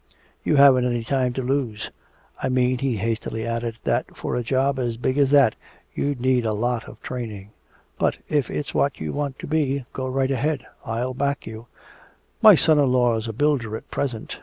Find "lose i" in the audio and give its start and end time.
1.43-2.49